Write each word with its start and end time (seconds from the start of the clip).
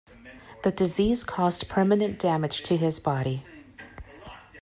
The 0.63 0.71
disease 0.71 1.23
caused 1.23 1.69
permanent 1.69 2.17
damage 2.17 2.63
to 2.63 2.75
his 2.75 2.99
body. 2.99 3.45